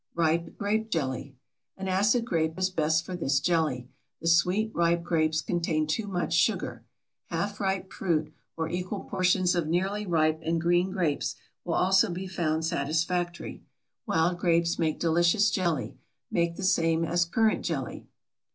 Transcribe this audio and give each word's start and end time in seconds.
RIPE 0.15 0.57
GRAPE 0.57 0.89
JELLY. 0.89 1.35
An 1.77 1.87
acid 1.87 2.25
grape 2.25 2.57
is 2.57 2.71
best 2.71 3.05
for 3.05 3.15
this 3.15 3.39
jelly. 3.39 3.87
The 4.19 4.27
sweet, 4.27 4.71
ripe 4.73 5.03
grapes 5.03 5.41
contain 5.41 5.85
too 5.85 6.07
much 6.07 6.33
sugar. 6.33 6.83
Half 7.27 7.59
ripe 7.59 7.93
fruit, 7.93 8.33
or 8.57 8.67
equal 8.67 9.01
portions 9.01 9.53
of 9.53 9.67
nearly 9.67 10.07
ripe 10.07 10.39
and 10.41 10.59
green 10.59 10.89
grapes, 10.89 11.35
will 11.63 11.75
also 11.75 12.09
be 12.09 12.25
found 12.25 12.65
satisfactory. 12.65 13.61
Wild 14.07 14.39
grapes 14.39 14.79
make 14.79 14.99
delicious 14.99 15.51
jelly. 15.51 15.99
Make 16.31 16.55
the 16.55 16.63
same 16.63 17.05
as 17.05 17.23
currant 17.23 17.63
jelly. 17.63 18.07